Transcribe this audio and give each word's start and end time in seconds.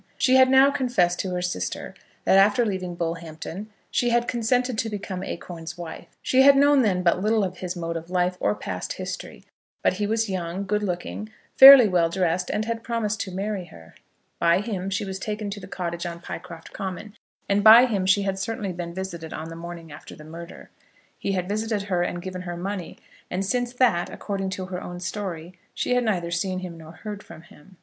She 0.17 0.35
had 0.35 0.49
now 0.49 0.71
confessed 0.71 1.19
to 1.19 1.29
her 1.29 1.43
sister 1.43 1.93
that, 2.25 2.35
after 2.39 2.65
leaving 2.65 2.95
Bullhampton, 2.95 3.69
she 3.91 4.09
had 4.09 4.27
consented 4.27 4.75
to 4.79 4.89
become 4.89 5.21
Acorn's 5.21 5.77
wife. 5.77 6.07
She 6.23 6.41
had 6.41 6.57
known 6.57 6.81
then 6.81 7.03
but 7.03 7.21
little 7.21 7.43
of 7.43 7.57
his 7.57 7.75
mode 7.75 7.95
of 7.95 8.09
life 8.09 8.35
or 8.39 8.55
past 8.55 8.93
history; 8.93 9.43
but 9.83 9.93
he 9.93 10.07
was 10.07 10.27
young, 10.27 10.65
good 10.65 10.81
looking, 10.81 11.29
fairly 11.55 11.87
well 11.87 12.09
dressed, 12.09 12.49
and 12.49 12.65
had 12.65 12.81
promised 12.83 13.19
to 13.21 13.31
marry 13.31 13.65
her. 13.65 13.93
By 14.39 14.61
him 14.61 14.89
she 14.89 15.05
was 15.05 15.19
taken 15.19 15.51
to 15.51 15.59
the 15.59 15.67
cottage 15.67 16.07
on 16.07 16.19
Pycroft 16.19 16.73
Common, 16.73 17.15
and 17.47 17.63
by 17.63 17.85
him 17.85 18.07
she 18.07 18.23
had 18.23 18.39
certainly 18.39 18.73
been 18.73 18.95
visited 18.95 19.33
on 19.33 19.49
the 19.49 19.55
morning 19.55 19.91
after 19.91 20.15
the 20.15 20.23
murder. 20.23 20.71
He 21.19 21.33
had 21.33 21.47
visited 21.47 21.83
her 21.89 22.01
and 22.01 22.23
given 22.23 22.41
her 22.41 22.57
money; 22.57 22.97
and 23.29 23.45
since 23.45 23.71
that, 23.73 24.09
according 24.09 24.49
to 24.49 24.65
her 24.65 24.81
own 24.81 24.99
story, 24.99 25.53
she 25.75 25.93
had 25.93 26.03
neither 26.03 26.31
seen 26.31 26.57
him 26.61 26.75
nor 26.75 26.91
heard 26.93 27.21
from 27.21 27.43
him. 27.43 27.77